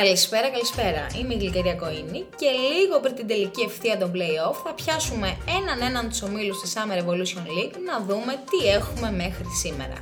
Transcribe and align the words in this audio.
Καλησπέρα, 0.00 0.50
καλησπέρα. 0.50 1.06
Είμαι 1.18 1.34
η 1.34 1.36
Γλυκερία 1.36 1.74
Κοίνη 1.74 2.24
και 2.40 2.50
λίγο 2.50 3.00
πριν 3.00 3.14
την 3.14 3.26
τελική 3.26 3.62
ευθεία 3.62 3.98
των 3.98 4.12
play-off 4.14 4.56
θα 4.64 4.74
πιάσουμε 4.74 5.36
έναν 5.58 5.88
έναν 5.90 6.08
τους 6.08 6.22
ομίλους 6.22 6.60
της 6.60 6.72
Summer 6.74 6.98
Evolution 7.04 7.44
League 7.56 7.76
να 7.86 8.00
δούμε 8.06 8.32
τι 8.50 8.68
έχουμε 8.68 9.10
μέχρι 9.10 9.46
σήμερα. 9.62 9.96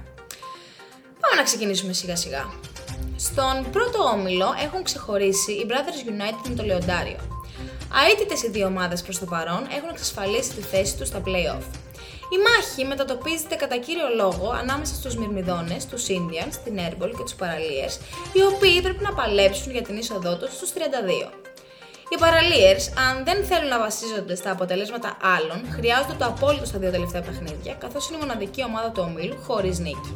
Πάμε 1.20 1.34
να 1.36 1.42
ξεκινήσουμε 1.42 1.92
σιγά 1.92 2.16
σιγά. 2.16 2.44
Στον 3.16 3.70
πρώτο 3.70 3.98
όμιλο 4.14 4.48
έχουν 4.64 4.82
ξεχωρίσει 4.82 5.52
οι 5.52 5.66
Brothers 5.70 6.10
United 6.10 6.48
με 6.48 6.54
το 6.54 6.64
Λεοντάριο. 6.64 7.18
Αίτητες 8.10 8.42
οι 8.42 8.50
δύο 8.50 8.66
ομάδες 8.66 9.02
προς 9.02 9.18
το 9.18 9.24
παρόν 9.24 9.66
έχουν 9.76 9.88
εξασφαλίσει 9.90 10.54
τη 10.54 10.60
θέση 10.60 10.96
τους 10.96 11.08
στα 11.08 11.22
play-off. 11.26 11.64
Η 12.34 12.36
μάχη 12.46 12.84
μετατοπίζεται 12.84 13.54
κατά 13.54 13.76
κύριο 13.76 14.08
λόγο 14.16 14.50
ανάμεσα 14.50 14.94
στους 14.94 15.16
Μυρμηδόνες, 15.16 15.86
τους 15.86 16.06
Indians, 16.08 16.54
την 16.64 16.74
Airball 16.84 17.10
και 17.16 17.22
τους 17.22 17.34
Paraliers, 17.40 17.94
οι 18.32 18.42
οποίοι 18.52 18.82
πρέπει 18.82 19.02
να 19.02 19.12
παλέψουν 19.12 19.72
για 19.72 19.82
την 19.82 19.96
είσοδό 19.96 20.36
τους 20.36 20.52
στους 20.54 20.70
32. 20.72 21.30
Οι 22.10 22.16
Paraliers, 22.22 22.84
αν 23.08 23.24
δεν 23.24 23.44
θέλουν 23.44 23.68
να 23.68 23.78
βασίζονται 23.78 24.34
στα 24.34 24.50
αποτελέσματα 24.50 25.16
άλλων, 25.36 25.58
χρειάζονται 25.76 26.14
το 26.18 26.24
απόλυτο 26.24 26.64
στα 26.64 26.78
δύο 26.78 26.90
τελευταία 26.90 27.22
παιχνίδια, 27.22 27.74
καθώς 27.74 28.08
είναι 28.08 28.16
η 28.16 28.20
μοναδική 28.20 28.64
ομάδα 28.64 28.90
του 28.90 29.04
ομίλου 29.08 29.36
χωρίς 29.46 29.78
νίκη. 29.78 30.14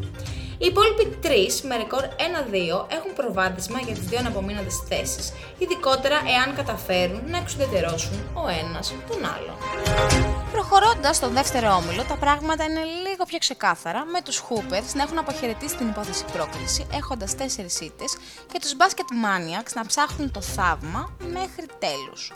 Οι 0.60 0.66
υπόλοιποι 0.66 1.16
τρεις 1.22 1.62
με 1.62 1.76
ρεκόρ 1.76 2.04
1-2 2.04 2.86
έχουν 2.88 3.12
προβάδισμα 3.14 3.78
για 3.80 3.94
τις 3.94 4.04
δύο 4.04 4.18
αναπομείνοντε 4.18 4.70
θέσεις, 4.88 5.32
ειδικότερα 5.58 6.18
εάν 6.34 6.56
καταφέρουν 6.56 7.22
να 7.26 7.36
εξουδετερώσουν 7.38 8.16
ο 8.34 8.48
ένας 8.48 8.94
τον 9.08 9.24
άλλον. 9.24 9.56
Προχωρώντας 10.52 11.16
στον 11.16 11.32
δεύτερο 11.32 11.74
όμιλο, 11.74 12.02
τα 12.02 12.16
πράγματα 12.16 12.64
είναι 12.64 12.84
λίγο 13.08 13.24
πιο 13.24 13.38
ξεκάθαρα, 13.38 14.04
με 14.04 14.20
τους 14.22 14.42
Hoopers 14.48 14.90
να 14.94 15.02
έχουν 15.02 15.18
αποχαιρετήσει 15.18 15.76
την 15.76 15.88
υπόθεση 15.88 16.24
πρόκληση 16.32 16.86
έχοντας 16.92 17.34
4 17.34 17.80
ήττες 17.80 18.16
και 18.52 18.58
τους 18.60 18.72
Basket 18.78 19.08
Maniacs 19.24 19.72
να 19.74 19.86
ψάχνουν 19.86 20.30
το 20.30 20.40
θαύμα 20.40 21.16
μέχρι 21.18 21.66
τέλους. 21.78 22.32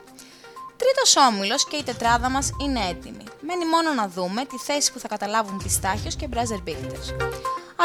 Τρίτος 0.77 1.17
όμιλος 1.17 1.65
και 1.69 1.77
η 1.77 1.83
τετράδα 1.83 2.29
μας 2.31 2.51
είναι 2.61 2.81
έτοιμη. 2.91 3.25
Μένει 3.41 3.67
μόνο 3.67 3.93
να 3.93 4.09
δούμε 4.09 4.45
τη 4.45 4.59
θέση 4.59 4.93
που 4.93 4.99
θα 4.99 5.09
καταλάβουν 5.09 5.57
Πιστάχιο 5.63 6.11
και 6.19 6.29
Brazzer 6.33 6.69
Builders. 6.69 7.07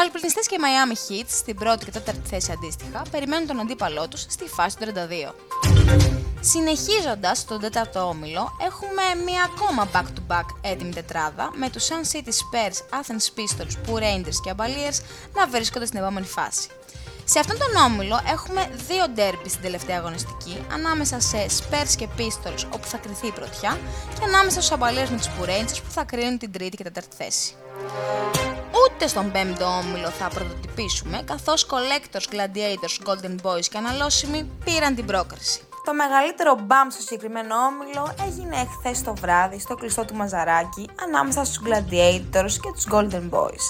Αλπινιστέ 0.00 0.40
και 0.46 0.56
Miami 0.64 0.94
Heat 0.94 1.26
στην 1.28 1.56
πρώτη 1.56 1.84
και 1.84 1.90
τέταρτη 1.90 2.28
θέση 2.28 2.52
αντίστοιχα 2.52 3.02
περιμένουν 3.10 3.46
τον 3.46 3.60
αντίπαλό 3.60 4.08
τους 4.08 4.20
στη 4.20 4.44
φάση 4.44 4.76
του 4.76 4.84
32. 4.84 5.34
Συνεχίζοντας 6.40 7.44
τον 7.44 7.60
τέταρτο 7.60 8.00
όμιλο, 8.00 8.56
έχουμε 8.66 9.02
μία 9.24 9.42
ακόμα 9.54 9.88
back-to-back 9.92 10.44
έτοιμη 10.60 10.92
τετράδα 10.92 11.50
με 11.54 11.70
τους 11.70 11.88
Sun 11.88 12.16
City 12.16 12.28
Spurs, 12.28 12.98
Athens 13.00 13.26
Pistols, 13.36 13.72
που 13.86 13.98
Rangers 13.98 14.40
και 14.42 14.54
Avaliers 14.56 14.98
να 15.34 15.46
βρίσκονται 15.46 15.86
στην 15.86 15.98
επόμενη 15.98 16.26
φάση. 16.26 16.68
Σε 17.24 17.38
αυτόν 17.38 17.58
τον 17.58 17.82
όμιλο 17.82 18.20
έχουμε 18.32 18.70
δύο 18.88 19.04
derby 19.16 19.48
στην 19.48 19.62
τελευταία 19.62 19.98
αγωνιστική, 19.98 20.64
ανάμεσα 20.72 21.20
σε 21.20 21.46
Spurs 21.58 21.92
και 21.96 22.08
Pistols 22.18 22.64
όπου 22.70 22.86
θα 22.86 22.96
κρυθεί 22.96 23.26
η 23.26 23.32
πρωτιά 23.32 23.78
και 24.14 24.24
ανάμεσα 24.24 24.62
στους 24.62 24.78
Avaliers 24.78 25.08
με 25.10 25.16
τους 25.16 25.28
Rangers 25.46 25.80
που 25.84 25.90
θα 25.90 26.04
κρίνουν 26.04 26.38
την 26.38 26.52
τρίτη 26.52 26.76
και 26.76 26.82
τέταρτη 26.82 27.16
θέση. 27.16 27.54
Ούτε 29.00 29.08
στον 29.08 29.30
πέμπτο 29.30 29.64
όμιλο 29.64 30.08
θα 30.08 30.28
πρωτοτυπήσουμε, 30.28 31.22
καθώς 31.24 31.66
Collectors, 31.70 32.34
Gladiators, 32.34 33.08
Golden 33.08 33.34
Boys 33.42 33.64
και 33.70 33.78
Αναλώσιμοι 33.78 34.50
πήραν 34.64 34.94
την 34.94 35.04
πρόκριση. 35.06 35.60
Το 35.84 35.94
μεγαλύτερο 35.94 36.58
μπαμ 36.62 36.88
στο 36.90 37.02
συγκεκριμένο 37.02 37.54
όμιλο 37.54 38.14
έγινε 38.26 38.56
εχθές 38.56 39.02
το 39.02 39.14
βράδυ 39.14 39.60
στο 39.60 39.74
κλειστό 39.74 40.04
του 40.04 40.14
Μαζαράκι 40.14 40.88
ανάμεσα 41.02 41.44
στους 41.44 41.60
Gladiators 41.64 42.52
και 42.62 42.70
τους 42.74 42.86
Golden 42.92 43.30
Boys. 43.30 43.64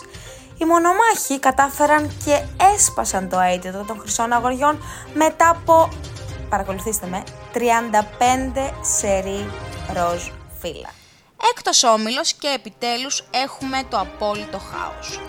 Οι 0.59 0.65
μονομάχοι 0.65 1.39
κατάφεραν 1.41 2.11
και 2.25 2.43
έσπασαν 2.75 3.29
το 3.29 3.41
αίτητο 3.41 3.85
των 3.87 4.01
χρυσών 4.01 4.33
αγοριών 4.33 4.83
μετά 5.15 5.49
από, 5.49 5.89
παρακολουθήστε 6.49 7.07
με, 7.07 7.23
35 7.55 7.59
σερί 8.81 9.51
ροζ 9.95 10.29
φύλλα. 10.61 10.91
Έκτος 11.51 11.83
όμιλος 11.83 12.33
και 12.33 12.49
επιτέλους 12.49 13.25
έχουμε 13.31 13.83
το 13.91 13.99
απόλυτο 13.99 14.59
χάος. 14.59 15.21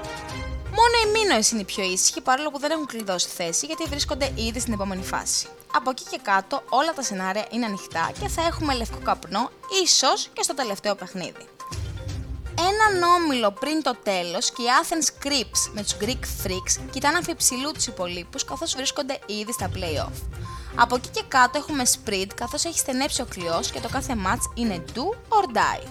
Μόνο 0.64 0.96
οι 1.06 1.20
Μίνωες 1.20 1.52
είναι 1.52 1.62
οι 1.62 1.66
πιο 1.66 1.84
ήσυχοι 1.84 2.22
παρόλο 2.22 2.52
που 2.52 2.60
δεν 2.60 2.72
έχουν 2.72 2.86
κλειδώσει 2.86 3.28
θέση 3.28 3.66
γιατί 3.66 3.84
βρίσκονται 3.84 4.32
ήδη 4.36 4.60
στην 4.60 4.74
επόμενη 4.74 5.04
φάση. 5.04 5.48
Από 5.76 5.90
εκεί 5.90 6.04
και 6.10 6.20
κάτω 6.22 6.64
όλα 6.70 6.94
τα 6.94 7.02
σενάρια 7.02 7.46
είναι 7.52 7.66
ανοιχτά 7.66 8.12
και 8.20 8.28
θα 8.28 8.42
έχουμε 8.42 8.74
λευκό 8.74 8.98
καπνό 9.04 9.50
ίσως 9.84 10.30
και 10.34 10.44
στο 10.44 10.54
τελευταίο 10.54 10.96
παιχνίδι. 10.96 11.48
Έναν 12.60 13.04
όμιλο 13.04 13.52
πριν 13.52 13.84
το 13.84 13.96
τέλος 14.04 14.52
και 14.52 14.62
οι 14.62 14.66
Athens 14.82 15.26
Crips 15.26 15.72
με 15.74 15.82
τους 15.82 15.96
Greek 16.02 16.46
Freaks 16.46 16.82
κοιτάνε 16.92 17.18
αμφιψηλού 17.18 17.72
τους 17.72 17.88
υπολείπους 17.88 18.46
καθώς 18.46 18.76
βρίσκονται 18.76 19.20
ήδη 19.26 19.52
στα 19.52 19.70
play-off. 19.76 20.40
Από 20.76 20.96
εκεί 20.96 21.10
και 21.10 21.24
κάτω 21.28 21.58
έχουμε 21.58 21.84
sprint 21.86 22.32
καθώς 22.36 22.66
έχει 22.66 22.78
στενέψει 22.78 23.22
ο 23.22 23.26
κλειός 23.26 23.72
και 23.72 23.80
το 23.80 23.90
κάθε 23.90 24.16
match 24.26 24.58
είναι 24.58 24.84
do 24.94 25.36
or 25.36 25.46
die. 25.56 25.88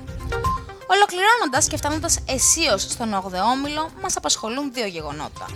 Ολοκληρώνοντας 0.87 1.67
και 1.69 1.77
φτάνοντας 1.77 2.19
αισίως 2.27 2.83
στον 2.83 3.15
8ο 3.15 3.43
όμιλο, 3.53 3.91
μας 4.03 4.17
απασχολούν 4.17 4.73
δύο 4.73 4.87
γεγονότα. 4.87 5.47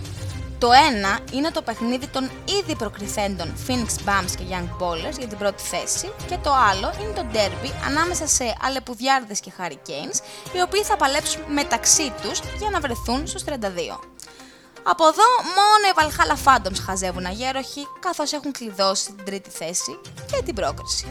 Το 0.58 0.70
ένα 0.72 1.18
είναι 1.32 1.50
το 1.50 1.62
παιχνίδι 1.62 2.06
των 2.06 2.30
ήδη 2.60 2.76
προκριθέντων 2.76 3.52
Phoenix 3.66 4.08
Bums 4.08 4.30
και 4.36 4.44
Young 4.50 4.82
Ballers 4.82 5.18
για 5.18 5.26
την 5.26 5.38
πρώτη 5.38 5.62
θέση 5.62 6.12
και 6.26 6.38
το 6.42 6.52
άλλο 6.70 6.92
είναι 7.00 7.12
το 7.12 7.24
derby 7.32 7.70
ανάμεσα 7.86 8.26
σε 8.26 8.54
Αλεπουδιάρδες 8.62 9.40
και 9.40 9.52
Hurricanes 9.58 10.16
οι 10.56 10.60
οποίοι 10.60 10.82
θα 10.82 10.96
παλέψουν 10.96 11.42
μεταξύ 11.48 12.12
τους 12.22 12.40
για 12.58 12.70
να 12.70 12.80
βρεθούν 12.80 13.26
στους 13.26 13.42
32. 13.44 13.50
Από 14.82 15.06
εδώ 15.06 15.22
μόνο 15.58 15.84
οι 15.88 15.94
Valhalla 15.96 16.36
Phantoms 16.44 16.78
χαζεύουν 16.86 17.26
αγέροχοι 17.26 17.86
καθώς 18.00 18.32
έχουν 18.32 18.52
κλειδώσει 18.52 19.12
την 19.12 19.24
τρίτη 19.24 19.50
θέση 19.50 20.00
και 20.26 20.42
την 20.44 20.54
πρόκριση. 20.54 21.06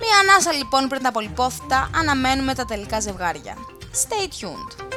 Μία 0.00 0.18
ανάσα 0.22 0.52
λοιπόν 0.52 0.88
πριν 0.88 1.02
τα 1.02 1.12
πολυπόθητα 1.12 1.90
αναμένουμε 1.94 2.54
τα 2.54 2.64
τελικά 2.64 3.00
ζευγάρια. 3.00 3.56
Stay 3.92 4.24
tuned! 4.24 4.87